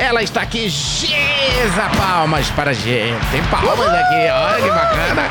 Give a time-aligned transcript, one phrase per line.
[0.00, 3.20] Ela está aqui, Giza Palmas para a gente.
[3.30, 5.28] Tem palmas aqui, olha que bacana.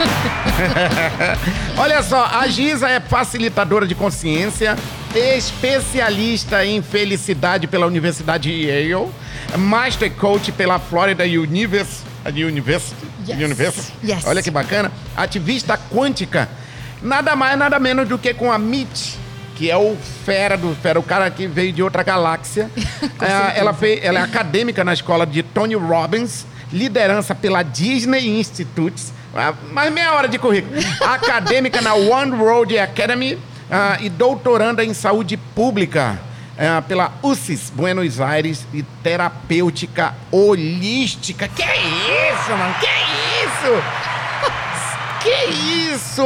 [1.76, 4.78] olha só, a Giza é facilitadora de consciência,
[5.16, 9.10] especialista em felicidade pela Universidade Yale,
[9.58, 13.08] Master Coach pela Florida Univers, University.
[13.28, 13.40] Yes.
[13.40, 13.94] University.
[14.04, 14.24] Yes.
[14.28, 14.92] Olha que bacana.
[15.18, 16.48] Ativista quântica.
[17.02, 19.18] Nada mais, nada menos do que com a MIT,
[19.60, 22.72] que é o fera do fera, o cara que veio de outra galáxia.
[23.22, 29.04] É, ela, fez, ela é acadêmica na escola de Tony Robbins, liderança pela Disney Institute.
[29.36, 30.80] Ah, Mais meia hora de currículo.
[31.04, 33.38] acadêmica na One Road Academy
[33.70, 36.18] ah, e doutoranda em saúde pública
[36.58, 41.50] ah, pela UCIS Buenos Aires e terapêutica holística.
[41.50, 42.76] Que isso, mano?
[42.80, 42.88] Que
[43.44, 44.19] isso?
[45.22, 46.24] Que isso?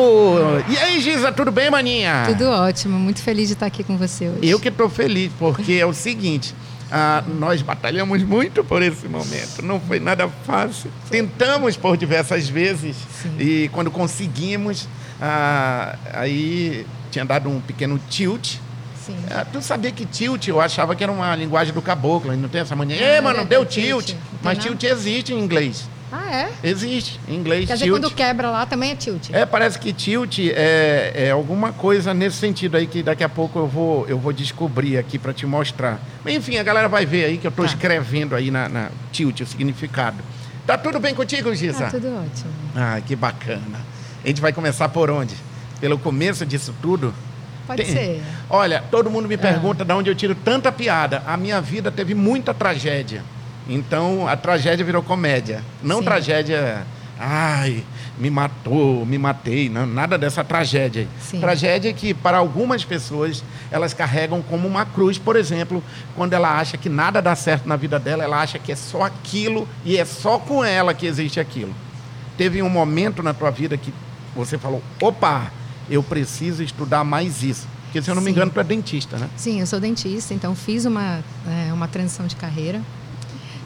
[0.70, 2.26] E aí, Giza, tudo bem, maninha?
[2.28, 4.40] Tudo ótimo, muito feliz de estar aqui com você hoje.
[4.48, 6.54] Eu que tô feliz, porque é o seguinte.
[6.92, 9.64] ah, nós batalhamos muito por esse momento.
[9.64, 10.92] Não foi nada fácil.
[11.10, 13.36] Tentamos por diversas vezes Sim.
[13.40, 14.88] e quando conseguimos,
[15.20, 18.58] ah, aí tinha dado um pequeno tilt.
[19.04, 19.18] Sim.
[19.32, 22.62] Ah, tu sabia que tilt, eu achava que era uma linguagem do caboclo, não tem
[22.62, 22.96] essa mania.
[22.96, 24.14] Ei, mano, deu tilt.
[24.44, 25.90] Mas tilt existe em inglês.
[26.16, 26.52] Ah, é?
[26.64, 28.00] Existe em inglês, Quer dizer, tilt.
[28.00, 29.32] quando quebra lá também é tilt.
[29.32, 33.58] É, parece que tilt é, é alguma coisa nesse sentido aí que daqui a pouco
[33.58, 36.00] eu vou, eu vou descobrir aqui para te mostrar.
[36.26, 37.70] Enfim, a galera vai ver aí que eu tô Tá.
[37.70, 40.18] escrevendo aí na, na tilt o significado.
[40.68, 41.88] Tá tudo bem contigo, Giza?
[41.88, 42.52] Ah, tudo ótimo.
[42.76, 43.80] Ah, que bacana.
[44.24, 45.36] A gente vai começar por onde?
[45.82, 47.12] Pelo começo disso tudo?
[47.66, 48.22] Pode Tem- ser.
[48.50, 49.30] Olha, todo mundo Ah.
[49.30, 51.24] me pergunta de onde eu tiro tanta piada.
[51.26, 53.24] A minha vida teve muita tragédia.
[53.68, 55.64] Então, a tragédia virou comédia.
[55.82, 56.04] Não Sim.
[56.04, 56.86] tragédia,
[57.20, 57.84] ai,
[58.18, 59.70] me matou, me matei.
[59.70, 61.08] Não, nada dessa tragédia.
[61.20, 61.40] Sim.
[61.40, 65.18] Tragédia que, para algumas pessoas, elas carregam como uma cruz.
[65.18, 65.84] Por exemplo,
[66.16, 69.04] quando ela acha que nada dá certo na vida dela, ela acha que é só
[69.04, 71.74] aquilo e é só com ela que existe aquilo.
[72.38, 73.94] Teve um momento na tua vida que
[74.36, 75.52] você falou: opa,
[75.90, 77.68] eu preciso estudar mais isso.
[77.86, 78.32] Porque, se eu não me Sim.
[78.32, 79.30] engano, tu é dentista, né?
[79.38, 82.82] Sim, eu sou dentista, então fiz uma, é, uma transição de carreira.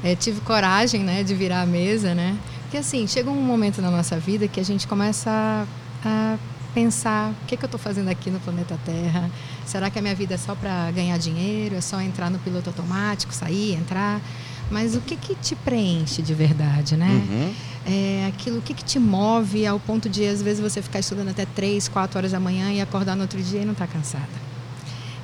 [0.03, 2.37] É, tive coragem né, de virar a mesa, né?
[2.63, 5.65] Porque assim, chega um momento na nossa vida que a gente começa a,
[6.05, 6.37] a
[6.73, 9.31] pensar o que, que eu estou fazendo aqui no planeta Terra.
[9.65, 11.75] Será que a minha vida é só para ganhar dinheiro?
[11.75, 14.21] É só entrar no piloto automático, sair, entrar?
[14.69, 17.09] Mas o que, que te preenche de verdade, né?
[17.09, 17.53] Uhum.
[17.85, 21.29] é aquilo o que, que te move ao ponto de às vezes você ficar estudando
[21.29, 24.27] até três, quatro horas da manhã e acordar no outro dia e não estar cansada.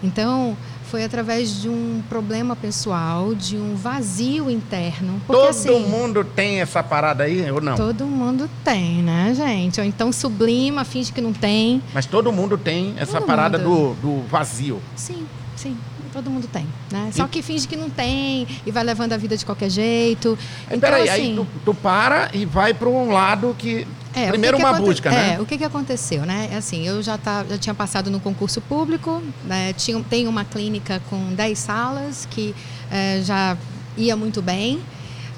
[0.02, 0.58] Então
[0.94, 5.20] foi através de um problema pessoal, de um vazio interno.
[5.26, 7.76] Porque, Todo assim, mundo tem essa parada aí, ou não?
[7.76, 9.82] Todo mundo tem, né, gente?
[9.82, 11.82] Ou então sublima, finge que não tem.
[11.96, 13.98] Mas todo mundo tem essa Todo parada do, mundo.
[14.04, 14.80] do vazio.
[14.96, 15.76] Sim, sim.
[16.12, 17.10] Todo mundo tem, né?
[17.12, 20.38] Só que finge que não tem e vai levando a vida de qualquer jeito.
[20.68, 23.88] Então, peraí, assim, aí tu, tu para e vai para um lado que.
[24.16, 25.36] É, primeiro que que uma busca, né?
[25.36, 26.50] É, o que, que aconteceu, né?
[26.52, 29.74] É Assim, eu já, tá, já tinha passado no concurso público, né?
[29.74, 32.56] tinha, tem uma clínica com 10 salas que
[32.92, 33.58] eh, já
[33.98, 34.80] ia muito bem.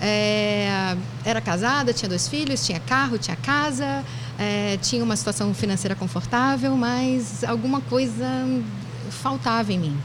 [0.01, 4.03] É, era casada, tinha dois filhos, tinha carro, tinha casa,
[4.37, 8.25] eh, tinha uma situação financeira confortável, mas alguma coisa
[9.09, 9.97] faltava em mim,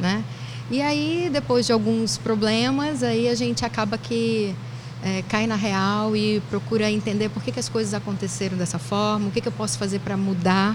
[0.00, 0.24] né?
[0.70, 4.54] E aí, depois de alguns problemas, aí a gente acaba que
[5.04, 9.28] é, cai na real e procura entender por que, que as coisas aconteceram dessa forma,
[9.28, 10.74] o que, que eu posso fazer para mudar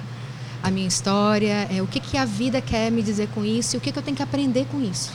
[0.61, 3.77] a minha história, é, o que, que a vida quer me dizer com isso e
[3.77, 5.11] o que, que eu tenho que aprender com isso.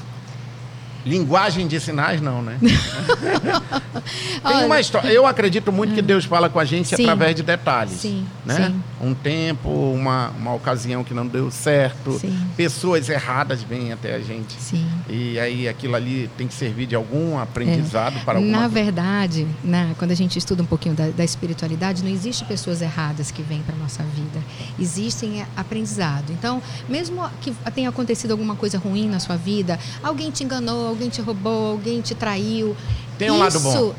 [1.05, 2.59] Linguagem de sinais, não, né?
[4.43, 5.09] Tem uma história.
[5.09, 7.03] Eu acredito muito que Deus fala com a gente Sim.
[7.03, 7.93] através de detalhes.
[7.95, 8.69] Sim, Né?
[8.69, 8.83] sim.
[9.01, 12.19] Um tempo, uma, uma ocasião que não deu certo.
[12.19, 12.37] Sim.
[12.57, 14.55] Pessoas erradas vêm até a gente.
[14.59, 14.87] Sim.
[15.09, 18.61] E aí aquilo ali tem que servir de algum aprendizado para alguma É.
[18.61, 22.81] Na verdade, né, quando a gente estuda um pouquinho da, da espiritualidade, não existe pessoas
[22.83, 24.43] erradas que vêm para nossa vida.
[24.79, 26.31] Existem é, aprendizado.
[26.31, 31.09] Então, mesmo que tenha acontecido alguma coisa ruim na sua vida, alguém te enganou, alguém
[31.09, 32.77] te roubou, alguém te traiu.
[33.19, 33.71] Tem um lado bom.
[33.71, 33.95] isso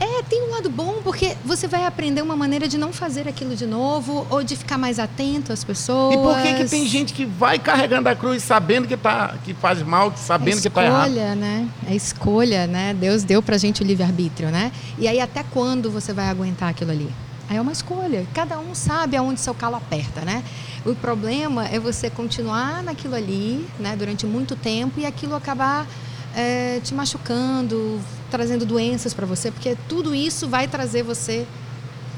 [0.00, 3.54] É, tem um lado bom porque você vai aprender uma maneira de não fazer aquilo
[3.54, 6.14] de novo ou de ficar mais atento às pessoas.
[6.14, 9.54] E por que, que tem gente que vai carregando a cruz sabendo que, tá, que
[9.54, 11.08] faz mal, sabendo que está errado?
[11.08, 11.68] escolha, né?
[11.86, 12.94] É escolha, né?
[12.94, 14.72] Deus deu pra gente o livre-arbítrio, né?
[14.98, 17.08] E aí até quando você vai aguentar aquilo ali?
[17.48, 18.26] Aí é uma escolha.
[18.34, 20.42] Cada um sabe aonde seu calo aperta, né?
[20.84, 23.94] O problema é você continuar naquilo ali, né?
[23.94, 25.86] Durante muito tempo e aquilo acabar
[26.34, 28.00] é, te machucando,
[28.30, 31.46] trazendo doenças para você, porque tudo isso vai trazer você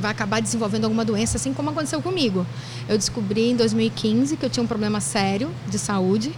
[0.00, 2.46] vai acabar desenvolvendo alguma doença, assim como aconteceu comigo.
[2.88, 6.32] Eu descobri em 2015 que eu tinha um problema sério de saúde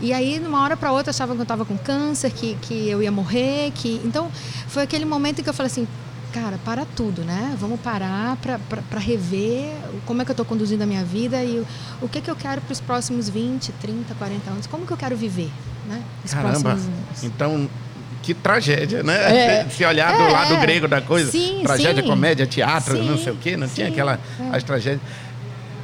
[0.00, 3.02] E aí, numa hora para outra, achavam que eu estava com câncer, que, que eu
[3.02, 3.70] ia morrer.
[3.74, 4.30] que Então,
[4.68, 5.86] foi aquele momento em que eu falei assim,
[6.36, 7.56] cara, para tudo, né?
[7.58, 9.72] Vamos parar para rever
[10.04, 11.66] como é que eu estou conduzindo a minha vida e o,
[12.02, 14.66] o que, que eu quero para os próximos 20, 30, 40 anos.
[14.66, 15.50] Como que eu quero viver,
[15.88, 16.02] né?
[16.22, 16.78] Os Caramba,
[17.22, 17.68] então
[18.22, 19.62] que tragédia, né?
[19.62, 22.08] É, Se olhar do é, lado grego da coisa, sim, tragédia, sim.
[22.08, 24.56] comédia, teatro, sim, não sei o quê, não tinha aquela é.
[24.56, 25.00] as tragédias.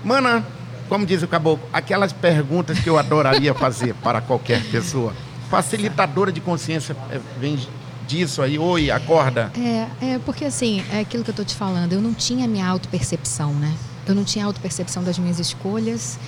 [0.04, 0.44] Mana,
[0.86, 5.14] como diz o caboclo, aquelas perguntas que eu adoraria fazer para qualquer pessoa.
[5.48, 7.58] Facilitadora de consciência é, vem
[8.12, 9.50] disso aí, oi, acorda.
[9.56, 12.66] É, é porque assim, é aquilo que eu estou te falando, eu não tinha minha
[12.66, 13.72] autopercepção, né?
[14.06, 16.18] Eu não tinha autopercepção das minhas escolhas,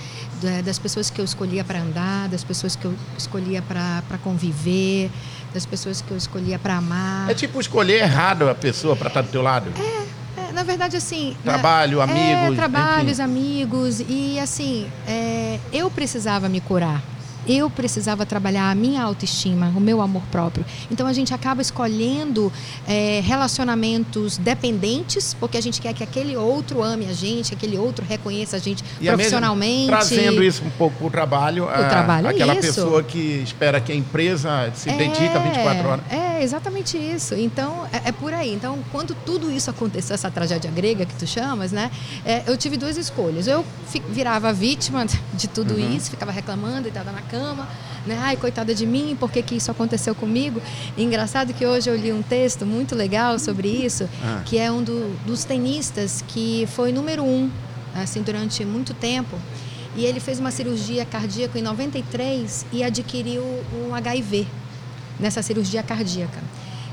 [0.64, 5.10] das pessoas que eu escolhia para andar, das pessoas que eu escolhia para conviver,
[5.52, 7.28] das pessoas que eu escolhia para amar.
[7.28, 9.70] É tipo escolher errado a pessoa para estar do teu lado.
[9.78, 11.36] É, é na verdade assim.
[11.42, 12.52] Trabalho, é, amigos.
[12.52, 13.22] É, trabalhos, enfim.
[13.22, 17.02] amigos e assim, é, eu precisava me curar
[17.46, 20.64] eu precisava trabalhar a minha autoestima, o meu amor próprio.
[20.90, 22.52] Então a gente acaba escolhendo
[22.86, 27.78] é, relacionamentos dependentes, porque a gente quer que aquele outro ame a gente, que aquele
[27.78, 29.88] outro reconheça a gente e profissionalmente.
[29.88, 31.64] trazendo isso um pouco para o trabalho.
[31.64, 32.62] O trabalho Aquela isso.
[32.62, 36.04] pessoa que espera que a empresa se é, dedica 24 horas.
[36.10, 37.34] É, exatamente isso.
[37.34, 38.52] Então, é, é, por aí.
[38.52, 41.90] Então, quando tudo isso aconteceu, essa tragédia grega que tu chamas, né?
[42.24, 43.46] É, eu tive duas escolhas.
[43.46, 43.64] Eu
[44.10, 45.96] virava vítima de tudo uhum.
[45.96, 47.68] isso, ficava reclamando estava na cama,
[48.06, 48.18] né?
[48.22, 50.60] Ai, coitada de mim, por que, que isso aconteceu comigo?
[50.96, 54.42] E engraçado que hoje eu li um texto muito legal sobre isso, ah.
[54.44, 57.50] que é um do, dos tenistas que foi número um,
[57.94, 59.38] assim, durante muito tempo.
[59.96, 63.42] E ele fez uma cirurgia cardíaca em 93 e adquiriu
[63.86, 64.46] um HIV
[65.18, 66.42] nessa cirurgia cardíaca.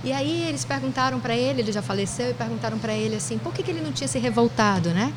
[0.03, 3.53] E aí eles perguntaram para ele, ele já faleceu, e perguntaram para ele assim, por
[3.53, 5.13] que, que ele não tinha se revoltado, né?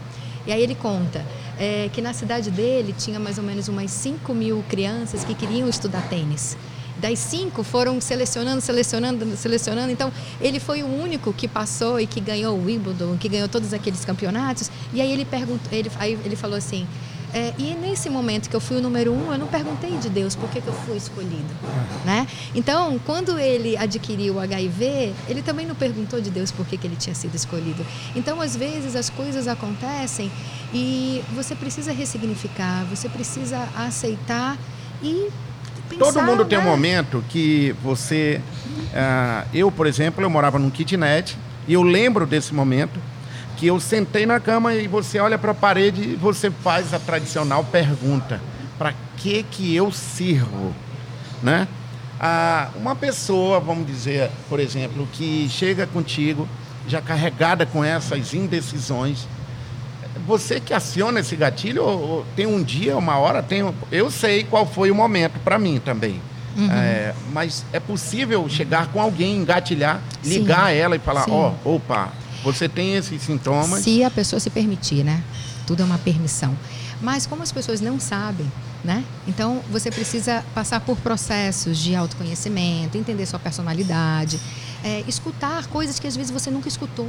[0.46, 1.24] E aí ele conta
[1.58, 5.68] é, que na cidade dele tinha mais ou menos umas 5 mil crianças que queriam
[5.68, 6.56] estudar tênis.
[6.96, 9.90] Das cinco foram selecionando, selecionando, selecionando.
[9.90, 13.74] Então, ele foi o único que passou e que ganhou o Wimbledon, que ganhou todos
[13.74, 14.70] aqueles campeonatos.
[14.92, 16.86] E aí ele perguntou, ele, aí ele falou assim:
[17.34, 20.36] é, e nesse momento que eu fui o número um, eu não perguntei de Deus
[20.36, 21.52] por que, que eu fui escolhido.
[22.04, 22.28] Né?
[22.54, 26.86] Então, quando ele adquiriu o HIV, ele também não perguntou de Deus por que, que
[26.86, 27.84] ele tinha sido escolhido.
[28.14, 30.30] Então, às vezes, as coisas acontecem
[30.72, 34.56] e você precisa ressignificar, você precisa aceitar
[35.02, 35.28] e
[35.88, 36.70] Pensar, Todo mundo tem um né?
[36.70, 38.40] momento que você.
[38.66, 41.36] Uh, eu, por exemplo, eu morava num kitnet
[41.68, 42.98] e eu lembro desse momento
[43.56, 46.98] que eu sentei na cama e você olha para a parede e você faz a
[46.98, 48.40] tradicional pergunta:
[48.78, 50.74] para que que eu sirvo,
[51.42, 51.68] né?
[52.20, 56.48] Ah, uma pessoa, vamos dizer, por exemplo, que chega contigo
[56.86, 59.26] já carregada com essas indecisões,
[60.26, 64.66] você que aciona esse gatilho, ou, tem um dia, uma hora, tem, eu sei qual
[64.66, 66.20] foi o momento para mim também.
[66.56, 66.70] Uhum.
[66.70, 70.76] É, mas é possível chegar com alguém, engatilhar, ligar Sim.
[70.76, 72.12] ela e falar, ó, oh, opa,
[72.44, 73.82] você tem esses sintomas?
[73.82, 75.22] Se a pessoa se permitir, né?
[75.66, 76.56] Tudo é uma permissão.
[77.00, 78.50] Mas como as pessoas não sabem,
[78.84, 79.02] né?
[79.26, 84.38] Então você precisa passar por processos de autoconhecimento, entender sua personalidade,
[84.82, 87.08] é, escutar coisas que às vezes você nunca escutou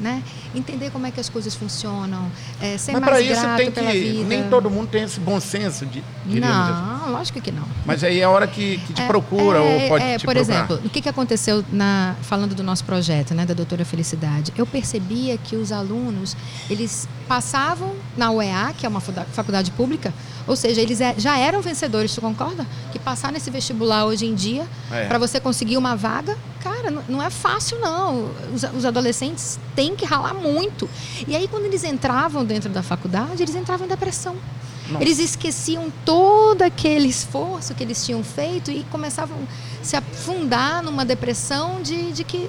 [0.00, 0.22] né?
[0.54, 2.30] Entender como é que as coisas funcionam,
[2.60, 4.24] é, ser Mas mais grato tem que, vida.
[4.24, 6.02] Nem todo mundo tem esse bom senso de.
[6.26, 7.10] Não, assim.
[7.10, 7.64] lógico que não.
[7.84, 10.24] Mas aí é a hora que, que te é, procura é, ou pode é, te
[10.24, 10.58] Por procurar.
[10.58, 14.52] exemplo, o que, que aconteceu na falando do nosso projeto, né, da Doutora Felicidade?
[14.56, 16.36] Eu percebia que os alunos
[16.68, 20.12] eles passavam na UEA, que é uma faculdade pública,
[20.46, 22.66] ou seja, eles é, já eram vencedores, tu concorda?
[22.92, 25.06] Que passar nesse vestibular hoje em dia, é.
[25.06, 28.30] para você conseguir uma vaga, cara, não é fácil não.
[28.54, 30.90] Os, os, adolescentes têm que ralar muito.
[31.26, 34.36] E aí, quando eles entravam dentro da faculdade, eles entravam em depressão.
[34.92, 35.04] Nossa.
[35.04, 39.36] Eles esqueciam todo aquele esforço que eles tinham feito e começavam
[39.80, 42.48] a se afundar numa depressão de, de que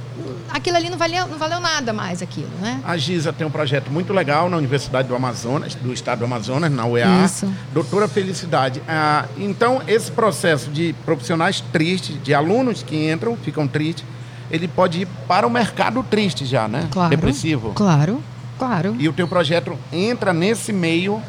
[0.50, 2.80] aquilo ali não valeu, não valeu nada mais aquilo, né?
[2.84, 6.72] A Giza tem um projeto muito legal na Universidade do Amazonas, do Estado do Amazonas,
[6.72, 7.26] na UEA.
[7.26, 7.52] Isso.
[7.74, 8.82] Doutora Felicidade.
[8.88, 14.06] Ah, então, esse processo de profissionais tristes, de alunos que entram, ficam tristes,
[14.52, 16.88] ele pode ir para o mercado triste já, né?
[16.92, 17.72] Claro, Depressivo.
[17.74, 18.22] Claro,
[18.60, 18.96] claro.
[19.00, 21.22] E o teu projeto entra nesse meio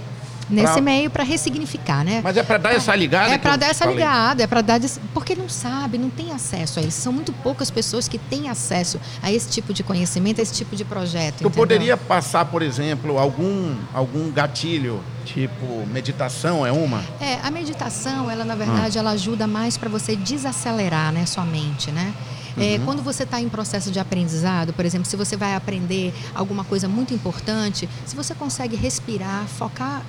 [0.48, 0.82] nesse pra...
[0.82, 2.20] meio para ressignificar, né?
[2.22, 3.32] Mas é para dar essa ligada?
[3.32, 3.96] É para dar essa falei.
[3.98, 4.80] ligada, é para dar
[5.12, 7.00] porque não sabe, não tem acesso a isso.
[7.00, 10.76] São muito poucas pessoas que têm acesso a esse tipo de conhecimento, a esse tipo
[10.76, 11.38] de projeto.
[11.38, 11.50] Tu entendeu?
[11.50, 17.02] poderia passar, por exemplo, algum algum gatilho, tipo meditação é uma?
[17.20, 19.00] É, a meditação, ela na verdade, hum.
[19.00, 22.12] ela ajuda mais para você desacelerar, né, sua mente, né?
[22.58, 26.64] É, quando você está em processo de aprendizado, por exemplo, se você vai aprender alguma
[26.64, 30.02] coisa muito importante, se você consegue respirar, focar,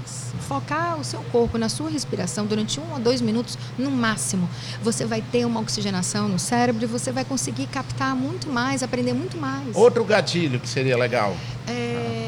[0.48, 4.50] focar o seu corpo na sua respiração durante um ou dois minutos no máximo,
[4.84, 9.14] você vai ter uma oxigenação no cérebro e você vai conseguir captar muito mais, aprender
[9.14, 9.76] muito mais.
[9.76, 11.36] Outro gatilho que seria legal.
[11.68, 12.26] É...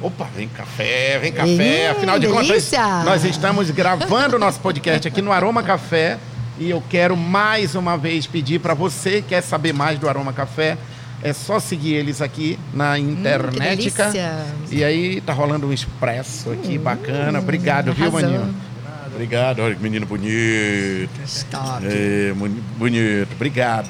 [0.00, 1.86] Opa, vem café, vem café.
[1.86, 3.02] Ih, Afinal de contas, delícia!
[3.04, 6.18] nós estamos gravando o nosso podcast aqui no Aroma Café.
[6.58, 10.32] E eu quero mais uma vez pedir para você que quer saber mais do Aroma
[10.32, 10.78] Café,
[11.22, 13.58] é só seguir eles aqui na internet.
[13.58, 14.44] delícia!
[14.70, 17.38] e aí tá rolando um expresso aqui bacana.
[17.38, 18.54] Obrigado, viu, maninho?
[19.12, 21.08] Obrigado, olha que menino bonito.
[21.26, 21.84] Stop.
[21.86, 22.32] É,
[22.78, 23.88] bonito, obrigado.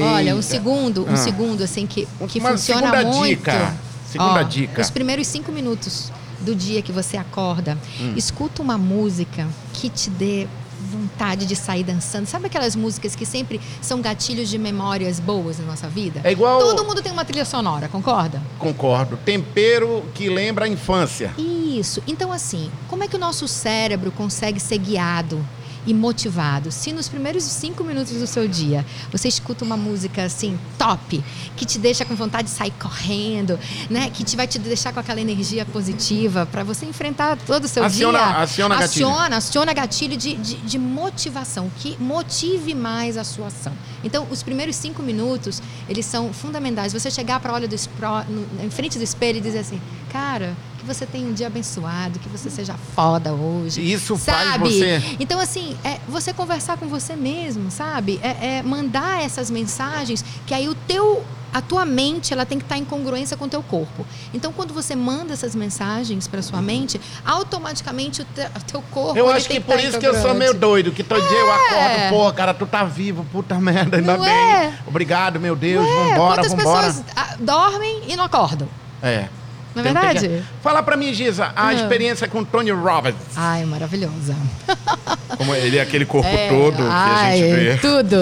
[0.00, 1.16] Olha, um segundo, um Ah.
[1.16, 3.28] segundo assim que, que Uma funciona segunda muito.
[3.28, 3.74] dica.
[4.10, 4.80] Segunda Ó, dica.
[4.80, 8.14] Os primeiros cinco minutos do dia que você acorda, Hum.
[8.16, 10.46] escuta uma música que te dê
[10.84, 12.26] vontade de sair dançando.
[12.26, 16.20] Sabe aquelas músicas que sempre são gatilhos de memórias boas na nossa vida?
[16.24, 18.40] É igual- Todo mundo tem uma trilha sonora, concorda?
[18.58, 19.16] Concordo.
[19.24, 21.32] Tempero que lembra a infância.
[21.38, 22.02] Isso.
[22.06, 25.44] Então, assim, como é que o nosso cérebro consegue ser guiado
[25.86, 26.70] e motivado?
[26.72, 31.22] Se nos primeiros cinco minutos do seu dia você escuta uma música assim, top,
[31.56, 33.58] que te deixa com vontade de sair correndo,
[33.90, 34.10] né?
[34.10, 37.84] Que te vai te deixar com aquela energia positiva para você enfrentar todo o seu
[37.84, 38.36] Aciona- dia.
[38.38, 39.06] aciona gatilho.
[39.08, 43.72] Aciona, aciona gatilho de, de, de motivação, que motive mais a sua ação.
[44.02, 46.92] Então, os primeiros cinco minutos, eles são fundamentais.
[46.92, 49.80] Você chegar para olho do espro- no- em frente do espelho e dizer assim,
[50.12, 53.80] cara, que você tenha um dia abençoado, que você seja foda hoje.
[53.80, 54.64] Isso faz sabe?
[54.70, 58.20] você- Então, assim, é você conversar com você mesmo, sabe?
[58.22, 61.24] É, é mandar essas mensagens que aí o teu.
[61.52, 64.04] A tua mente ela tem que estar em congruência com o teu corpo.
[64.34, 69.16] Então, quando você manda essas mensagens para sua mente, automaticamente o, te- o teu corpo.
[69.16, 71.52] Eu acho que por estar isso que eu sou meio doido, que todo dia eu
[71.52, 74.28] acordo, pô, cara, tu tá vivo, puta merda, ainda bem.
[74.28, 74.72] é?
[74.84, 76.86] Obrigado, meu Deus, É, vambora, quantas vambora.
[76.88, 78.68] pessoas ah, dormem e não acordam?
[79.00, 79.28] É.
[79.74, 80.28] Não é verdade?
[80.28, 81.74] que- Fala pra mim, Giza, a Ah.
[81.74, 83.14] experiência com Tony Robbins.
[83.36, 84.36] Ai, maravilhosa.
[85.36, 87.76] Como ele é aquele corpo É, todo que a ai, gente vê.
[87.78, 88.16] Tudo.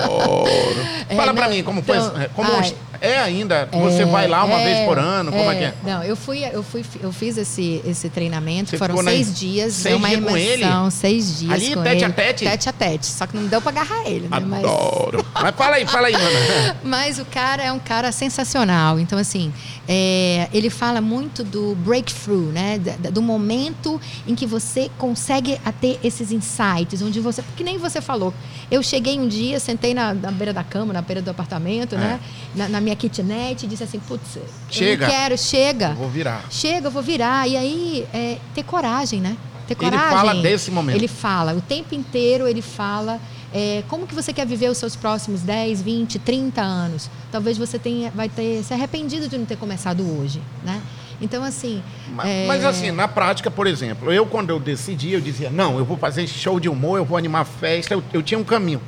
[0.00, 0.88] Adoro.
[1.10, 1.96] É, Fala pra não, mim, como foi.
[1.96, 2.74] então, Como ai.
[3.00, 3.66] é ainda?
[3.72, 5.32] Você vai lá uma vez por ano?
[5.32, 5.74] Como é que é?
[5.82, 8.68] Não, eu fui, eu fui, eu fiz esse, esse treinamento.
[8.68, 10.62] Você foram ficou na- seis dias, seis é uma com ele?
[10.62, 12.04] imersão, seis dias Ali, com tete ele.
[12.04, 12.44] a tete?
[12.44, 13.06] Tete a tete.
[13.06, 14.38] Só que não deu pra agarrar ele, né?
[14.46, 15.24] Mas, Adoro.
[15.32, 16.76] Mas fala aí, fala aí, mano.
[16.84, 19.00] mas o cara é um cara sensacional.
[19.00, 19.50] Então, assim,
[19.90, 22.78] é, ele fala muito do breakthrough, né?
[22.78, 27.40] Da- Do momento em que você consegue ter esses insights, onde você.
[27.40, 28.34] Porque nem você falou.
[28.70, 32.20] Eu cheguei um dia, sentei na, na beira da cama, na beira do apartamento, né?
[32.54, 34.46] Na, na minha kitnet, e disse assim: putz, eu É.
[34.72, 35.06] Chega.
[35.06, 35.88] não quero, chega.
[35.90, 36.44] Eu vou virar.
[36.50, 37.48] Chega, eu vou virar.
[37.48, 39.36] E aí, é, ter coragem, né?
[39.66, 40.16] Ter Ele coragem.
[40.18, 40.96] fala desse momento.
[40.96, 41.54] Ele fala.
[41.54, 43.18] O tempo inteiro ele fala
[43.52, 47.10] é, como que você quer viver os seus próximos 10, 20, 30 anos.
[47.32, 50.80] Talvez você tenha, vai ter se arrependido de não ter começado hoje, né?
[51.20, 51.82] Então, assim...
[52.14, 55.76] Ma- é, Mas assim, na prática, por exemplo, eu quando eu decidi, eu dizia, não,
[55.78, 58.80] eu vou fazer show de humor, eu vou animar festa, eu, eu tinha um caminho.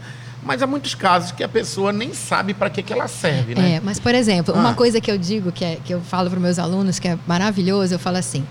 [0.42, 3.72] Mas há muitos casos que a pessoa nem sabe para que, que ela serve, né?
[3.74, 4.60] É, mas, por exemplo, Ah.
[4.60, 7.18] uma coisa que eu digo, que, é, que eu falo para meus alunos, que é
[7.26, 8.42] maravilhoso, eu falo assim: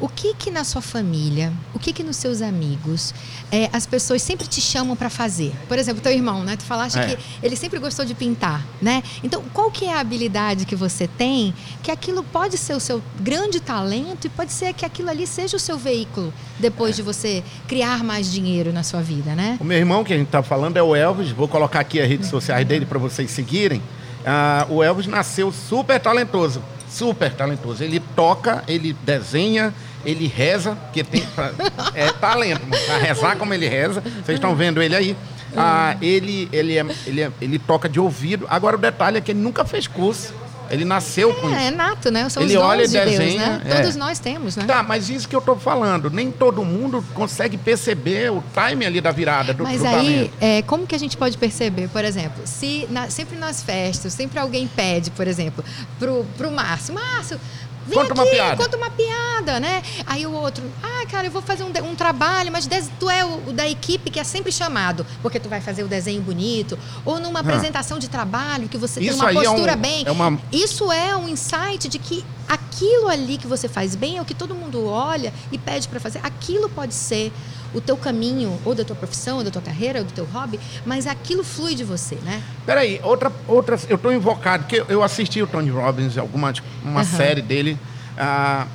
[0.00, 3.12] o que que na sua família, o que que nos seus amigos,
[3.50, 5.52] é, as pessoas sempre te chamam para fazer?
[5.66, 6.56] Por exemplo, teu irmão, né?
[6.56, 7.06] Tu falaste É.
[7.06, 9.02] que ele sempre gostou de pintar, né?
[9.22, 11.52] Então, qual que é a habilidade que você tem
[11.82, 15.56] que aquilo pode ser o seu grande talento e pode ser que aquilo ali seja
[15.56, 19.56] o seu veículo depois de você criar mais dinheiro na sua vida, né?
[19.60, 21.30] O meu irmão, que a gente tá falando, é o Elvis.
[21.30, 23.82] Vou colocar aqui as redes sociais dele para vocês seguirem.
[24.26, 26.62] Ah, o Elvis nasceu super talentoso.
[26.90, 27.84] Super talentoso.
[27.84, 29.74] Ele toca, ele desenha,
[30.04, 31.22] ele reza, porque tem.
[31.94, 32.60] é talento.
[32.86, 34.00] Pra rezar como ele reza.
[34.00, 35.16] Vocês estão vendo ele aí.
[35.56, 38.46] Ah, ele, ele, é, ele, é- ele toca de ouvido.
[38.50, 40.34] Agora o detalhe é que ele nunca fez curso.
[40.70, 41.60] Ele nasceu com É, isso.
[41.60, 42.28] é nato, né?
[42.28, 43.62] São Ele os olha e de Deus, desenha, né?
[43.64, 43.74] é.
[43.76, 44.66] Todos nós temos, né?
[44.66, 49.00] Tá, mas isso que eu tô falando, nem todo mundo consegue perceber o time ali
[49.00, 52.42] da virada do, Mas do aí, é, como que a gente pode perceber, por exemplo,
[52.44, 55.64] se na- sempre nas festas, sempre alguém pede, por exemplo,
[55.98, 57.40] pro, pro Márcio, Márcio,
[57.94, 59.82] Conta aqui, uma piada." conta uma piada, né?
[60.06, 62.68] Aí o outro, ah, cara, eu vou fazer um, um trabalho, mas
[62.98, 65.88] tu é o, o da equipe que é sempre chamado, porque tu vai fazer o
[65.88, 69.52] desenho bonito, ou numa apresentação de trabalho que você Isso tem uma aí é um-
[69.54, 70.02] postura bem.
[70.06, 74.22] é uma- Isso é um insight de que aquilo ali que você faz bem é
[74.22, 76.20] o que todo mundo olha e pede para fazer.
[76.22, 77.32] Aquilo pode ser
[77.74, 80.58] o teu caminho, ou da tua profissão, ou da tua carreira, ou do teu hobby,
[80.86, 82.42] mas aquilo flui de você, né?
[82.64, 87.04] Peraí, outra, outra, eu tô invocado, porque eu assisti o Tony Robbins, alguma uma Aham.
[87.04, 87.78] série dele.
[88.16, 88.66] ah,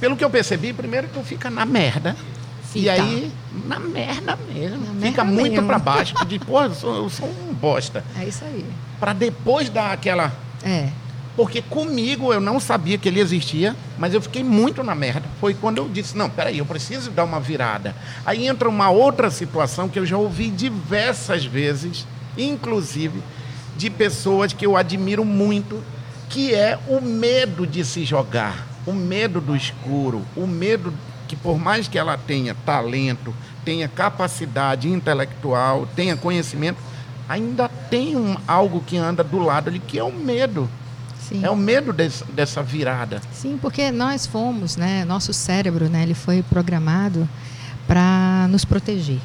[0.00, 2.14] pelo que eu percebi, primeiro que tu fica na merda.
[2.70, 2.78] Fica.
[2.84, 3.32] E aí,
[3.64, 4.92] na merda mesmo.
[4.94, 6.14] Na Fica merda muito pra baixo.
[6.26, 8.04] De, pô, eu sou, eu sou um bosta.
[8.18, 8.64] É isso aí.
[9.00, 10.32] Pra depois dar aquela.
[10.62, 10.90] É.
[11.36, 15.28] Porque comigo eu não sabia que ele existia, mas eu fiquei muito na merda.
[15.38, 17.94] Foi quando eu disse: não, peraí, eu preciso dar uma virada.
[18.24, 22.06] Aí entra uma outra situação que eu já ouvi diversas vezes,
[22.38, 23.22] inclusive
[23.76, 25.82] de pessoas que eu admiro muito,
[26.28, 30.92] que é o medo de se jogar, o medo do escuro, o medo
[31.28, 36.78] que, por mais que ela tenha talento, tenha capacidade intelectual, tenha conhecimento,
[37.28, 40.68] ainda tem um, algo que anda do lado ali, que é o medo.
[41.28, 41.44] Sim.
[41.44, 43.20] É o medo dessa virada.
[43.32, 45.04] Sim, porque nós fomos, né?
[45.04, 46.02] Nosso cérebro, né?
[46.02, 47.28] Ele foi programado
[47.86, 49.20] para nos proteger,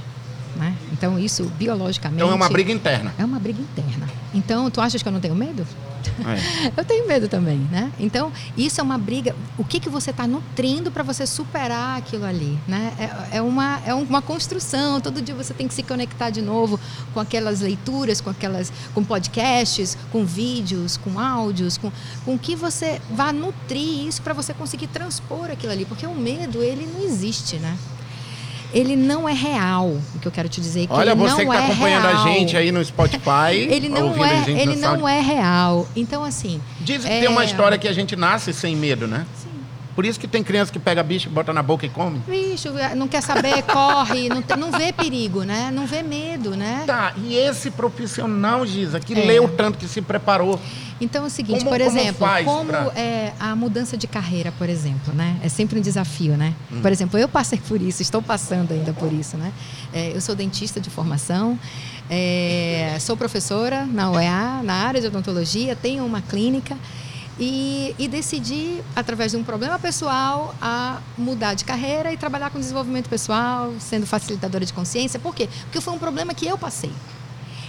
[0.56, 0.76] né?
[0.92, 2.22] Então isso biologicamente.
[2.22, 3.14] Então é uma briga interna.
[3.18, 4.08] É uma briga interna.
[4.34, 5.66] Então, tu achas que eu não tenho medo?
[6.10, 6.72] É.
[6.78, 7.92] Eu tenho medo também, né?
[8.00, 9.36] Então, isso é uma briga.
[9.58, 12.94] O que, que você está nutrindo para você superar aquilo ali, né?
[13.32, 15.00] É, é uma, é uma construção.
[15.00, 16.80] Todo dia você tem que se conectar de novo
[17.14, 21.92] com aquelas leituras, com aquelas, com podcasts, com vídeos, com áudios, com,
[22.26, 26.62] com que você vá nutrir isso para você conseguir transpor aquilo ali, porque o medo
[26.62, 27.78] ele não existe, né?
[28.74, 29.98] Ele não é real.
[30.16, 31.66] O que eu quero te dizer é que Olha, ele você não que está é
[31.72, 32.18] acompanhando real.
[32.18, 35.88] a gente aí no Spotify, Ele não ouvindo a é, ele não é real.
[35.96, 39.26] Então assim, Dizem que é- tem uma história que a gente nasce sem medo, né?
[39.42, 39.50] Sim.
[39.96, 42.20] Por isso que tem criança que pega bicho, bota na boca e come.
[42.28, 45.70] Bicho, não quer saber, corre, não, não vê perigo, né?
[45.74, 46.84] Não vê medo, né?
[46.88, 49.26] Tá, e esse profissional, Giza, que É.
[49.26, 50.60] leu tanto, que se preparou.
[51.00, 54.06] Então é o seguinte, Como- por como exemplo, faz como pra- é a mudança de
[54.08, 55.36] carreira, por exemplo, né?
[55.44, 56.54] É sempre um desafio, né?
[56.72, 56.80] Hum.
[56.82, 59.52] Por exemplo, eu passei por isso, estou passando ainda por isso, né?
[59.92, 61.58] É, eu sou dentista de formação,
[62.10, 66.78] é, sou professora na UEA, na área de odontologia, tenho uma clínica
[67.42, 72.60] e, e decidi, através de um problema pessoal, a mudar de carreira e trabalhar com
[72.60, 75.20] desenvolvimento pessoal, sendo facilitadora de consciência.
[75.20, 75.50] Por quê?
[75.64, 76.92] Porque foi um problema que eu passei.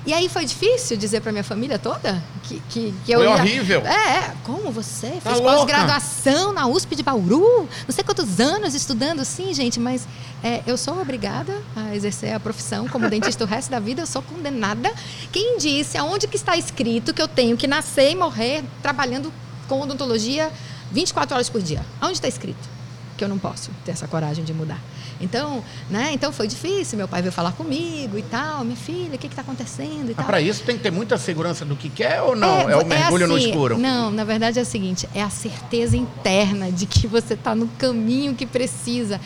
[0.05, 3.35] E aí foi difícil dizer para minha família toda que, que, que eu Foi ia...
[3.35, 3.81] horrível.
[3.87, 4.35] É, é.
[4.43, 5.57] como você Tá fez louca?
[5.59, 10.07] pós-graduação na USP de Bauru, não sei quantos anos estudando, sim, gente, mas
[10.43, 14.07] é, eu sou obrigada a exercer a profissão como dentista o resto da vida, eu
[14.07, 14.93] sou condenada.
[15.31, 19.33] Quem disse, aonde que está escrito que eu tenho que nascer e morrer trabalhando
[19.73, 20.51] com odontologia
[20.91, 21.81] 24 horas por dia?
[21.99, 22.69] Aonde está escrito?
[23.17, 24.79] Que eu não posso ter essa coragem de mudar.
[25.19, 26.11] Então, né?
[26.13, 26.99] Então foi difícil.
[26.99, 28.65] Meu pai veio falar comigo e tal.
[28.65, 30.27] Minha filha, o que está acontecendo e tal.
[30.27, 32.69] para isso tem que ter muita segurança do que quer ou não?
[32.69, 33.79] É, É, o mergulho no assim, escuro?
[33.79, 37.69] Não, na verdade é o seguinte: é a certeza interna de que você está no
[37.79, 39.19] caminho que precisa.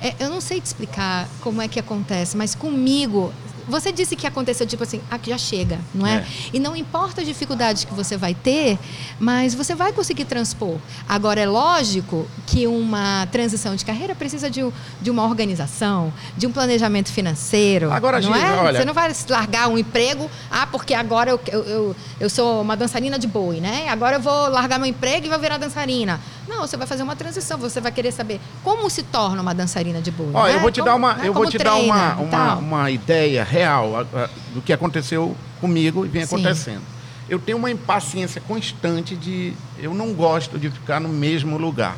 [0.00, 3.32] É, eu não sei te explicar como é que acontece, mas comigo.
[3.68, 6.16] Você disse que aconteceu tipo assim, ah, que já chega, não é?
[6.16, 6.24] É.
[6.52, 8.78] E não importa a dificuldade que você vai ter,
[9.20, 10.76] mas você vai conseguir transpor.
[11.08, 14.60] Agora, é lógico que uma transição de carreira precisa de,
[15.00, 17.90] de uma organização, de um planejamento financeiro.
[17.92, 18.52] Agora, não Giza, é?
[18.60, 22.60] olha- Você não vai largar um emprego, ah, porque agora eu, eu, eu, eu sou
[22.62, 23.88] uma dançarina de boi, né?
[23.88, 26.20] Agora eu vou largar meu emprego e vou virar dançarina.
[26.48, 30.00] Não, você vai fazer uma transição, você vai querer saber como se torna uma dançarina
[30.00, 30.30] de boi.
[30.34, 30.56] Ó, né?
[30.56, 31.28] eu vou te Como- dar uma, né?
[31.28, 32.58] eu vou Como te dar uma, treina e uma, tal.
[32.58, 36.34] uma ideia real a- a- do que aconteceu comigo e vem Sim.
[36.34, 36.82] acontecendo.
[37.28, 39.54] Eu tenho uma impaciência constante de.
[39.78, 41.96] Eu não gosto de ficar no mesmo lugar.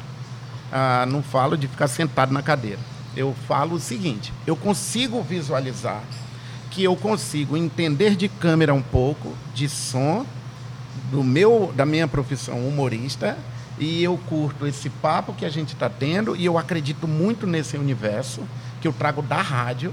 [0.70, 2.78] Ah, não falo de ficar sentado na cadeira.
[3.16, 6.02] Eu falo o seguinte: eu consigo visualizar
[6.70, 10.26] que eu consigo entender de câmera um pouco, de som,
[11.10, 13.38] do meu, da minha profissão humorista,
[13.78, 17.76] e eu curto esse papo que a gente está tendo, e eu acredito muito nesse
[17.76, 18.42] universo
[18.80, 19.92] que eu trago da rádio.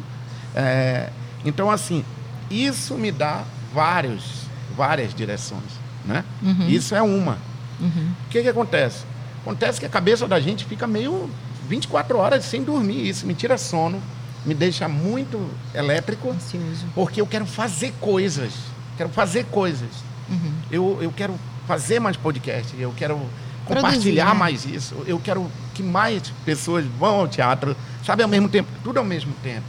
[0.56, 1.10] É,
[1.46, 2.04] então, assim,
[2.50, 4.44] isso me dá vários,
[4.76, 5.80] várias direções.
[6.06, 6.24] Né?
[6.42, 6.68] Uhum.
[6.68, 7.38] Isso é uma.
[7.80, 8.12] Uhum.
[8.28, 9.06] O que, que acontece?
[9.42, 11.30] Acontece que a cabeça da gente fica meio
[11.68, 13.08] 24 horas sem dormir.
[13.08, 14.02] Isso me tira sono,
[14.46, 16.86] me deixa muito elétrico, Ansioso.
[16.94, 18.54] porque eu quero fazer coisas.
[18.98, 19.90] Quero fazer coisas.
[20.30, 20.54] Uhum.
[20.72, 21.36] Eu, eu quero
[21.68, 23.20] fazer mais podcast, eu quero
[23.66, 24.34] compartilhar né?
[24.34, 27.76] mais isso, eu quero que mais pessoas vão ao teatro,
[28.06, 29.66] sabe, ao mesmo tempo, tudo ao mesmo tempo.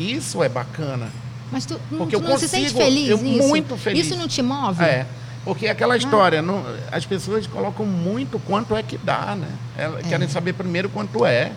[0.00, 1.08] Isso é bacana.
[1.52, 3.48] Mas tu, não- Porque tu eu não se sente consigo, feliz eu nisso?
[3.48, 4.06] muito feliz.
[4.06, 4.82] Isso não te move?
[4.82, 5.06] É.
[5.44, 9.48] Porque aquela história, não, as pessoas colocam muito quanto é que dá, né?
[9.76, 10.08] Elas É.
[10.08, 11.52] querem saber primeiro quanto é,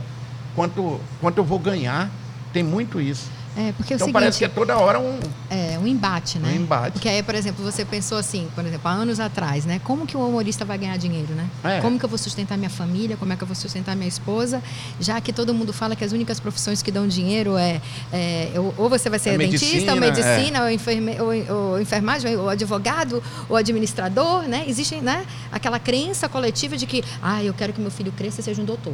[0.56, 2.10] quanto, quanto eu vou ganhar.
[2.54, 3.30] Tem muito isso.
[3.56, 5.20] É, porque é então seguinte, parece que é toda hora um.
[5.50, 6.50] É, um embate, né?
[6.50, 6.94] Um embate.
[6.94, 9.80] Porque aí, por exemplo, você pensou assim, por exemplo, há anos atrás, né?
[9.84, 11.48] Como que o humorista vai ganhar dinheiro, né?
[11.64, 11.80] É.
[11.80, 13.16] Como que eu vou sustentar minha família?
[13.16, 14.62] Como é que eu vou sustentar minha esposa?
[15.00, 17.80] Já que todo mundo fala que as únicas profissões que dão dinheiro é...
[18.12, 22.36] é, ou- você vai ser É dentista, ou medicina, medicina, ou, enferme, ou, ou enfermagem,
[22.36, 24.66] ou advogado, ou administrador, né?
[24.68, 25.26] Existe né?
[25.52, 28.66] aquela crença coletiva de que, ah, eu quero que meu filho cresça e seja um
[28.66, 28.94] doutor.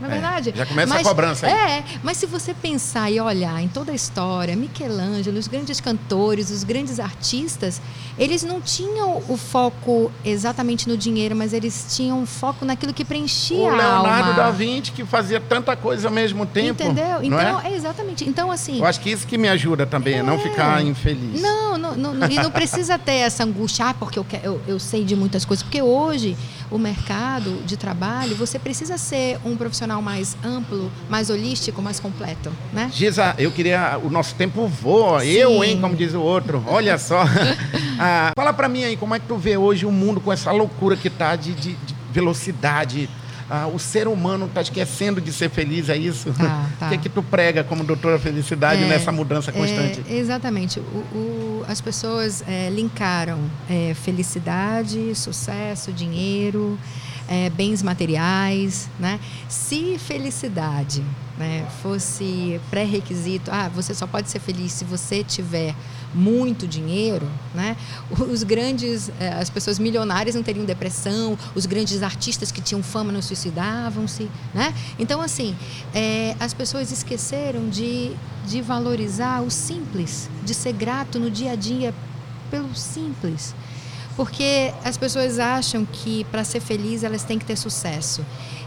[0.00, 0.52] Não é, é verdade?
[0.54, 1.52] Já começa mas, a cobrança aí.
[1.52, 6.50] É, mas se você pensar e olhar em toda a história, Michelangelo, os grandes cantores,
[6.50, 7.80] os grandes artistas,
[8.18, 13.04] eles não tinham o foco exatamente no dinheiro, mas eles tinham um foco naquilo que
[13.04, 14.02] preenchia o a alma.
[14.02, 16.82] Leonardo da Vinci que fazia tanta coisa ao mesmo tempo.
[16.82, 17.22] Entendeu?
[17.22, 17.72] Então, é?
[17.72, 17.74] é?
[17.74, 18.28] exatamente.
[18.28, 18.78] Então, assim.
[18.78, 21.40] Eu acho que isso que me ajuda também, é, não ficar infeliz.
[21.40, 25.04] Não, não, não, e não precisa ter essa angústia, ah, porque eu, eu, eu sei
[25.04, 25.62] de muitas coisas.
[25.62, 26.36] Porque hoje,
[26.70, 32.50] o mercado de trabalho, você precisa ser um profissional mais amplo, mais holístico, mais completo,
[32.72, 32.90] né?
[32.92, 33.98] Giza, eu queria...
[34.02, 35.20] O nosso tempo voa.
[35.20, 35.28] Sim.
[35.28, 36.64] Eu, hein, como diz o outro.
[36.66, 37.24] Olha só.
[37.98, 40.50] ah, fala para mim aí, como é que tu vê hoje o mundo com essa
[40.50, 43.08] loucura que tá de, de, de velocidade,
[43.50, 46.32] ah, o ser humano está esquecendo de ser feliz, é isso?
[46.32, 46.86] Tá, tá.
[46.86, 50.02] O que é que tu prega como doutora felicidade é, nessa mudança constante?
[50.08, 50.80] É, exatamente.
[50.80, 56.78] O, o, as pessoas é, linkaram é, felicidade, sucesso, dinheiro,
[57.28, 59.18] é, bens materiais, né?
[59.48, 61.02] Se felicidade
[61.36, 65.74] né, fosse pré-requisito, ah, você só pode ser feliz se você tiver
[66.14, 67.76] muito dinheiro, né?
[68.30, 73.10] Os grandes, eh, as pessoas milionárias não teriam depressão, os grandes artistas que tinham fama
[73.10, 74.72] não suicidavam-se, né?
[74.96, 75.56] Então, assim,
[75.92, 78.12] é, as pessoas esqueceram de,
[78.46, 81.92] de valorizar o simples, de ser grato no dia a dia
[82.48, 83.54] pelo simples.
[84.16, 88.24] Porque as pessoas acham que para ser feliz elas têm que ter sucesso.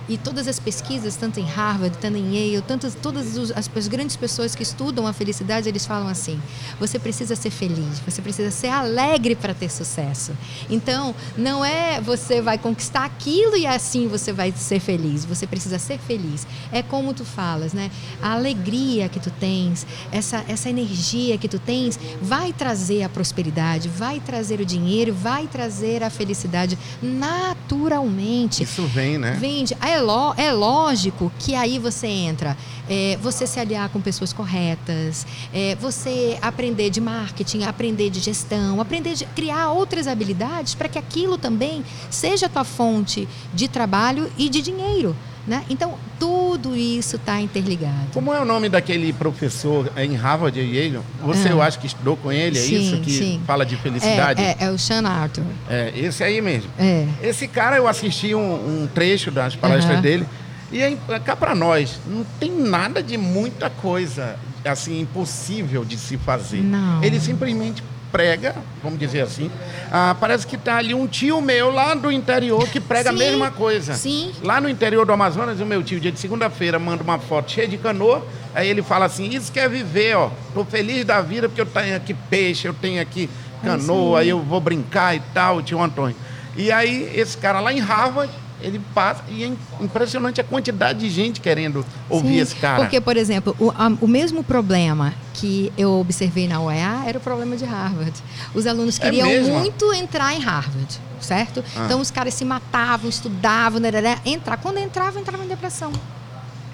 [0.10, 4.16] E todas as pesquisas, tanto em Harvard, tanto em Yale, tantas, todas as, as grandes
[4.16, 6.40] pessoas que estudam a felicidade, eles falam assim:
[6.80, 10.32] você precisa ser feliz, você precisa ser alegre para ter sucesso.
[10.70, 15.26] Então, não é você vai conquistar aquilo e assim você vai ser feliz.
[15.26, 16.48] Você precisa ser feliz.
[16.72, 17.92] É como tu falas, né?
[18.22, 23.90] A alegria que tu tens, essa, essa energia que tu tens, vai trazer a prosperidade,
[23.90, 28.64] vai trazer o dinheiro, vai trazer a felicidade naturalmente.
[28.64, 29.38] Isso vem, né?
[29.40, 29.76] Vende.
[29.82, 32.56] A é, é lógico que aí você entra,
[32.90, 38.80] é, você se aliar com pessoas corretas, é, você aprender de marketing, aprender de gestão,
[38.80, 44.32] aprender de criar outras habilidades para que aquilo também seja a tua fonte de trabalho
[44.38, 45.16] e de dinheiro.
[45.48, 45.64] Né?
[45.70, 48.08] Então, tudo isso está interligado.
[48.14, 51.00] Como é o nome daquele professor em Harvard e Yale?
[51.24, 51.52] Você, ah.
[51.52, 53.02] eu acho que estudou com ele, é sim, isso?
[53.02, 53.42] Que sim.
[53.48, 54.42] fala de felicidade?
[54.42, 55.46] É, é, é, o Sean Arthur.
[55.70, 56.70] É, esse aí mesmo.
[56.78, 57.08] É.
[57.22, 60.02] Esse cara, eu assisti um, um trecho das palestras uh -huh.
[60.02, 60.28] dele.
[60.70, 66.18] E é, cá para nós, não tem nada de muita coisa assim impossível de se
[66.18, 66.62] fazer.
[66.62, 67.02] Não.
[67.02, 69.50] Ele simplesmente prega, vamos dizer assim.
[69.92, 73.18] Ah, parece que está ali um tio meu lá do interior que prega sim, a
[73.18, 73.94] mesma coisa.
[73.94, 74.32] Sim.
[74.42, 77.68] Lá no interior do Amazonas, o meu tio, dia de segunda-feira, manda uma foto cheia
[77.68, 78.26] de canoa.
[78.54, 80.30] Aí ele fala assim: Isso quer viver, ó.
[80.54, 83.30] Tô feliz da vida porque eu tenho aqui peixe, eu tenho aqui
[83.64, 86.16] canoa, aí eu vou brincar e tal, tio Antônio.
[86.56, 91.10] E aí, esse cara lá em Harvard ele passa e é impressionante a quantidade de
[91.10, 92.82] gente querendo ouvir Sim, esse cara.
[92.82, 97.22] Porque, por exemplo, o, a, o mesmo problema que eu observei na UEA era o
[97.22, 98.14] problema de Harvard.
[98.56, 101.64] Os alunos é queriam é muito entrar em Harvard, certo?
[101.76, 101.86] Ah.
[101.86, 104.58] Então os caras se matavam, estudavam, né, né, né, entrar.
[104.58, 105.94] Quando entravam, entravam em depressão.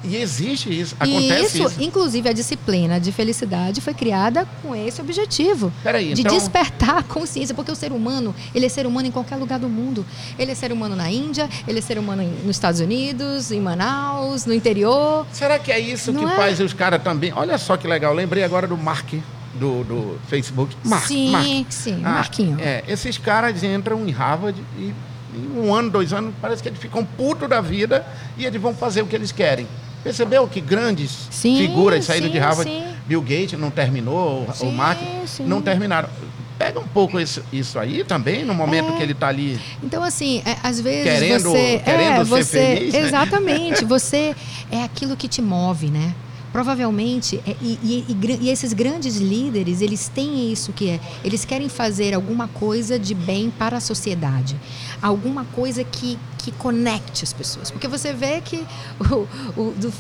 [0.04, 1.82] E existe isso, acontece isso, isso.
[1.82, 5.72] Inclusive, a disciplina de felicidade foi criada com esse objetivo.
[5.82, 6.38] Peraí, de então...
[6.38, 9.70] despertar a consciência, porque o ser humano, ele é ser humano em qualquer lugar do
[9.70, 10.06] mundo.
[10.38, 14.46] Ele é ser humano na Índia, ele é ser humano nos Estados Unidos, em Manaus,
[14.46, 15.26] no interior.
[15.32, 16.36] Será que é isso Não que é?
[16.36, 17.32] faz os caras também?
[17.34, 19.14] Olha só que legal, lembrei agora do Mark
[19.54, 20.76] do, do Facebook.
[20.84, 21.66] Mark, sim, Mark.
[21.70, 22.58] sim, ah, Marquinho.
[22.60, 24.94] É, esses caras entram em Harvard e
[25.36, 28.06] em um ano, dois anos, parece que eles ficam puto da vida
[28.38, 29.68] e eles vão fazer o que eles querem.
[30.04, 32.84] Percebeu que grandes sim, figuras saíram sim, de Harvard, sim.
[33.08, 35.00] Bill Gates não terminou, o Mark
[35.40, 36.10] não terminaram.
[36.58, 38.98] Pega um pouco isso, isso aí também, no momento é.
[38.98, 39.60] que ele está ali.
[39.82, 41.82] Então, assim, é, às vezes querendo, você.
[41.84, 42.94] Querendo é, você, feliz.
[42.94, 43.00] Né?
[43.00, 43.86] Exatamente.
[43.86, 44.36] você
[44.72, 46.14] é aquilo que te move, né?
[46.52, 51.68] provavelmente é, e, e, e, esses grandes líderes eles têm isso que é eles querem
[51.68, 54.56] fazer alguma coisa de bem para a sociedade
[55.02, 57.72] alguma coisa que, que conecte as pessoas.
[57.72, 58.66] Porque você vê que
[59.00, 59.28] o,
[59.60, 59.94] o, do,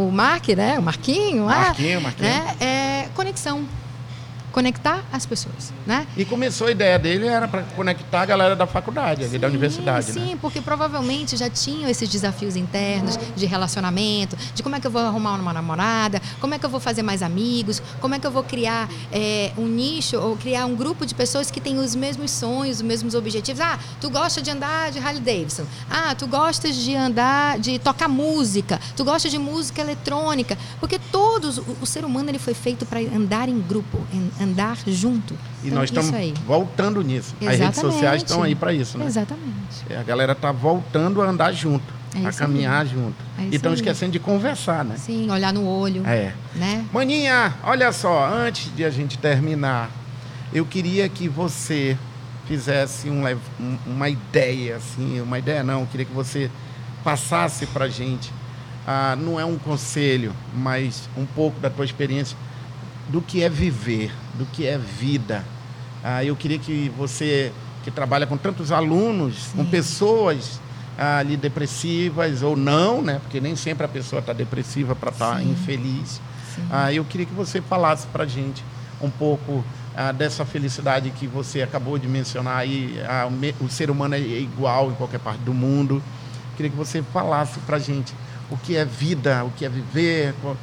[0.00, 0.78] o Mark né?
[0.78, 2.28] O Marquinho, Marquinho, Marquinho.
[2.28, 3.66] Né, é conexão
[4.52, 6.06] conectar as pessoas, né?
[6.16, 10.12] E começou a ideia dele era para conectar a galera da faculdade, sim, da universidade,
[10.12, 10.38] sim, né?
[10.40, 15.02] porque provavelmente já tinham esses desafios internos de relacionamento, de como é que eu vou
[15.02, 18.30] arrumar uma namorada, como é que eu vou fazer mais amigos, como é que eu
[18.30, 22.30] vou criar é, um nicho ou criar um grupo de pessoas que têm os mesmos
[22.30, 23.60] sonhos, os mesmos objetivos.
[23.60, 25.64] Ah, tu gosta de andar de Harley Davidson.
[25.88, 28.80] Ah, tu gostas de andar, de tocar música.
[28.96, 33.00] Tu gosta de música eletrônica, porque todos o, o ser humano ele foi feito para
[33.00, 35.34] andar em grupo, em, andar junto.
[35.62, 36.10] E então, nós estamos
[36.46, 37.34] voltando nisso.
[37.40, 37.52] Exatamente.
[37.54, 39.06] As redes sociais estão aí para isso, né?
[39.06, 39.84] Exatamente.
[39.88, 42.00] É, a galera está voltando a andar junto.
[42.14, 42.88] É a caminhar aí.
[42.88, 43.14] junto.
[43.38, 44.96] É e estão esquecendo de conversar, né?
[44.98, 46.32] Sim, olhar no olho, É.
[46.56, 46.84] né?
[46.92, 49.88] Maninha, olha só, antes de a gente terminar,
[50.52, 51.96] eu queria que você
[52.46, 53.22] fizesse um
[53.60, 56.50] um- uma ideia, assim, uma ideia não, eu queria que você
[57.04, 58.32] passasse pra gente,
[58.84, 62.36] ah, não é um conselho, mas um pouco da tua experiência
[63.08, 65.44] do que é viver, do que é vida.
[66.02, 67.52] Ah, eu queria que você,
[67.84, 69.70] que trabalha com tantos alunos, com Sim.
[69.70, 70.58] pessoas
[70.98, 73.20] ah, ali depressivas ou não, né?
[73.22, 75.50] Porque nem sempre a pessoa está depressiva para estar Sim.
[75.50, 76.20] infeliz.
[76.54, 76.62] Sim.
[76.70, 78.64] Ah, eu queria que você falasse para gente
[79.00, 79.62] um pouco
[79.94, 82.98] ah, dessa felicidade que você acabou de mencionar aí.
[83.06, 86.02] Ah, o, me- o ser humano é igual em qualquer parte do mundo.
[86.56, 88.14] Queria que você falasse para gente
[88.50, 90.56] o que é vida, o que é viver, qual-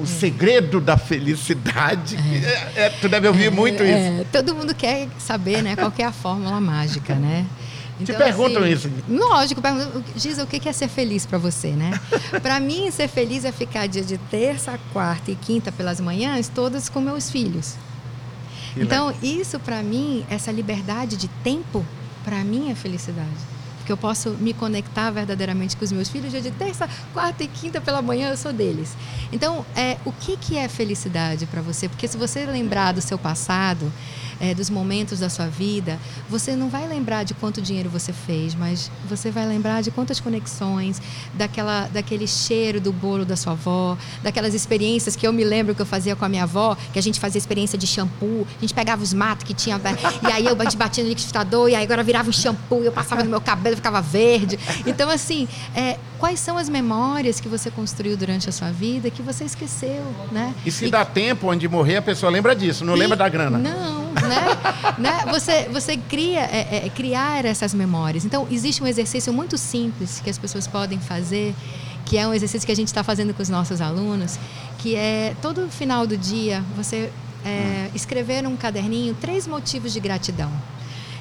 [0.00, 2.16] o segredo da felicidade.
[2.76, 3.92] É, é, tu deve ouvir muito isso.
[3.92, 7.46] É, todo mundo quer saber, né, qual é a fórmula mágica, né?
[8.04, 8.88] Te perguntam isso.
[9.08, 11.98] Lógico, perguntam, Giza, o que é ser feliz para você, né?
[12.40, 16.88] para mim, ser feliz é ficar dia de terça, quarta e quinta pelas manhãs, todas
[16.88, 17.74] com meus filhos.
[18.74, 21.84] Que Então, isso para mim, essa liberdade de tempo,
[22.24, 23.57] para mim é felicidade.
[23.88, 27.48] Porque eu posso me conectar verdadeiramente com os meus filhos dia de terça, quarta e
[27.48, 28.94] quinta pela manhã, eu sou deles.
[29.32, 31.88] Então, é, o que, que é felicidade para você?
[31.88, 33.90] Porque se você lembrar do seu passado,
[34.40, 35.98] é, dos momentos da sua vida,
[36.28, 40.20] você não vai lembrar de quanto dinheiro você fez, mas você vai lembrar de quantas
[40.20, 41.00] conexões,
[41.34, 45.82] daquela, daquele cheiro do bolo da sua avó, daquelas experiências que eu me lembro que
[45.82, 48.74] eu fazia com a minha avó, que a gente fazia experiência de shampoo, a gente
[48.74, 49.80] pegava os matos que tinha,
[50.22, 52.92] e aí eu bati- batia no liquidificador, e aí agora virava um shampoo, e eu
[52.92, 54.58] passava no meu cabelo, ficava verde.
[54.86, 59.22] Então, assim, é, quais são as memórias que você construiu durante a sua vida que
[59.22, 60.02] você esqueceu,
[60.32, 60.54] né?
[60.66, 63.56] E se dá tempo onde morrer, a pessoa lembra disso, não E- lembra da grana.
[63.58, 64.44] Não, né?
[64.98, 65.24] né?
[65.30, 68.24] Você, você cria, é, é, criar essas memórias.
[68.24, 71.54] Então, existe um exercício muito simples que as pessoas podem fazer,
[72.04, 74.38] que é um exercício que a gente está fazendo com os nossos alunos,
[74.78, 77.10] que é todo final do dia você
[77.44, 80.50] é, escrever num caderninho três motivos de gratidão.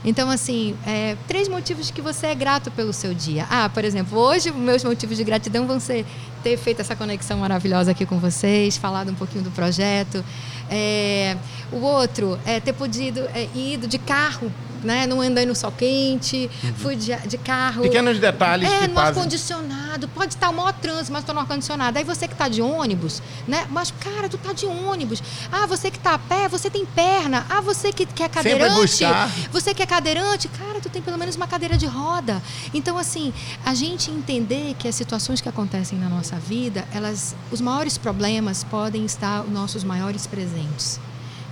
[0.03, 3.45] Então, assim, é, três motivos que você é grato pelo seu dia.
[3.49, 6.05] Ah, por exemplo, hoje meus motivos de gratidão vão ser
[6.43, 10.23] ter feito essa conexão maravilhosa aqui com vocês, falado um pouquinho do projeto.
[10.69, 11.35] É,
[11.71, 13.47] o outro é ter podido é,
[13.87, 14.51] de carro,
[14.83, 15.07] né?
[15.07, 17.81] Não andei no sol quente, fui de, de carro.
[17.83, 19.09] Pequenos detalhes É, que no fazem.
[19.21, 20.07] ar-condicionado.
[20.09, 21.97] Pode estar o maior trânsito, mas estou no ar-condicionado.
[21.97, 23.65] Aí você que está de ônibus, né?
[23.69, 25.21] Mas, cara, tu tá de ônibus.
[25.51, 27.45] Ah, você que está a pé, você tem perna.
[27.49, 29.03] Ah, você que, que é cadeirante.
[29.51, 32.41] Você que é cadeirante, cara, tu tem pelo menos uma cadeira de roda.
[32.73, 33.33] Então, assim,
[33.65, 38.63] a gente entender que as situações que acontecem na nossa vida, elas, os maiores problemas
[38.63, 40.99] podem estar os nossos maiores presentes.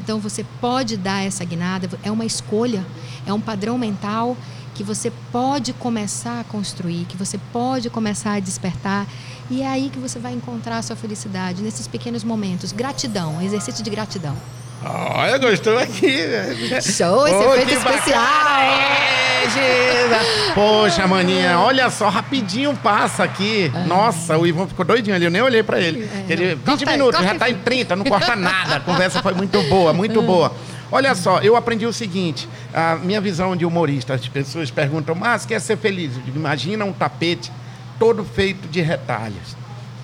[0.05, 2.85] Então, você pode dar essa guinada, é uma escolha,
[3.25, 4.37] é um padrão mental
[4.75, 9.07] que você pode começar a construir, que você pode começar a despertar.
[9.49, 12.71] E é aí que você vai encontrar a sua felicidade, nesses pequenos momentos.
[12.71, 14.37] Gratidão, exercício de gratidão.
[14.87, 16.17] Olha, gostou aqui.
[16.81, 17.95] Show, esse Ô, efeito bacana.
[17.97, 19.15] especial!
[19.45, 20.53] Gisa.
[20.53, 23.71] Poxa, maninha, olha só, rapidinho passa aqui.
[23.87, 26.03] Nossa, o Ivan ficou doidinho ali, eu nem olhei pra ele.
[26.03, 26.57] É, ele não.
[26.57, 27.63] 20 Corta minutos, corta já tá em filho.
[27.65, 28.75] 30, não corta nada.
[28.77, 30.51] A conversa foi muito boa, muito boa.
[30.91, 35.45] Olha só, eu aprendi o seguinte, a minha visão de humorista, as pessoas perguntam, mas
[35.45, 36.15] quer ser feliz?
[36.15, 37.51] Eu digo, imagina um tapete
[37.99, 39.55] todo feito de retalhos.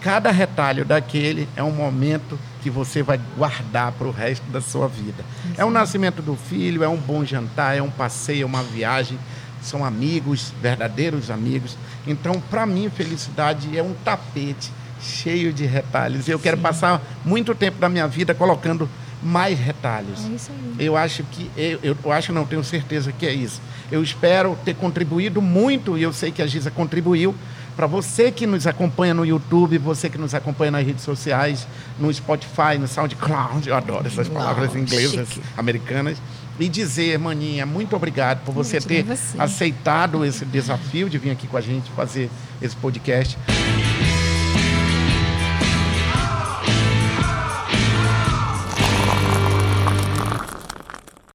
[0.01, 4.87] Cada retalho daquele é um momento que você vai guardar para o resto da sua
[4.87, 5.23] vida.
[5.57, 9.17] É o nascimento do filho, é um bom jantar, é um passeio, é uma viagem,
[9.61, 11.77] são amigos, verdadeiros amigos.
[12.05, 14.71] Então, para mim, felicidade é um tapete
[15.01, 16.27] cheio de retalhos.
[16.27, 18.87] Eu quero passar muito tempo da minha vida colocando
[19.21, 20.25] mais retalhos.
[20.25, 20.85] É isso aí.
[20.85, 23.61] Eu acho que eu, eu, eu acho não tenho certeza que é isso.
[23.91, 27.35] Eu espero ter contribuído muito e eu sei que a Giza contribuiu
[27.75, 31.67] para você que nos acompanha no YouTube, você que nos acompanha nas redes sociais,
[31.99, 35.41] no Spotify, no SoundCloud, eu adoro essas Uau, palavras inglesas, chique.
[35.57, 36.17] americanas.
[36.59, 39.41] E dizer, maninha, muito obrigado por você ter você.
[39.41, 42.29] aceitado esse desafio de vir aqui com a gente fazer
[42.61, 43.35] esse podcast.